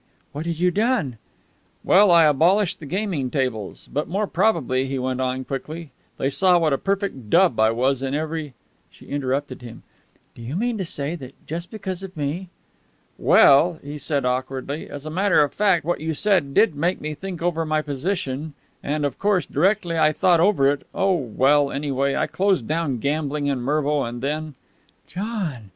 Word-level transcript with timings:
What 0.31 0.47
had 0.47 0.57
you 0.57 0.71
done?" 0.71 1.19
"Well, 1.83 2.09
I 2.09 2.23
abolished 2.23 2.79
the 2.79 2.87
gaming 2.87 3.29
tables. 3.29 3.87
But, 3.93 4.07
more 4.07 4.25
probably," 4.25 4.87
he 4.87 4.97
went 4.97 5.21
on 5.21 5.45
quickly, 5.45 5.91
"they 6.17 6.27
saw 6.27 6.57
what 6.57 6.73
a 6.73 6.79
perfect 6.79 7.29
dub 7.29 7.59
I 7.59 7.69
was 7.69 8.01
in 8.01 8.15
every" 8.15 8.55
She 8.89 9.05
interrupted 9.05 9.61
him. 9.61 9.83
"Do 10.33 10.41
you 10.41 10.55
mean 10.55 10.79
to 10.79 10.85
say 10.85 11.13
that, 11.17 11.35
just 11.45 11.69
because 11.69 12.01
of 12.01 12.17
me?" 12.17 12.49
"Well," 13.19 13.77
he 13.83 13.99
said 13.99 14.25
awkwardly, 14.25 14.89
"as 14.89 15.05
a 15.05 15.11
matter 15.11 15.43
of 15.43 15.53
fact 15.53 15.85
what 15.85 15.99
you 15.99 16.15
said 16.15 16.55
did 16.55 16.75
make 16.75 16.99
me 16.99 17.13
think 17.13 17.43
over 17.43 17.63
my 17.63 17.83
position, 17.83 18.55
and, 18.81 19.05
of 19.05 19.19
course, 19.19 19.45
directly 19.45 19.99
I 19.99 20.13
thought 20.13 20.39
over 20.39 20.65
it 20.71 20.81
oh, 20.95 21.13
well, 21.13 21.69
anyway, 21.69 22.15
I 22.15 22.25
closed 22.25 22.65
down 22.65 22.97
gambling 22.97 23.45
in 23.45 23.61
Mervo, 23.61 24.01
and 24.01 24.23
then" 24.23 24.55
"John!" 25.07 25.69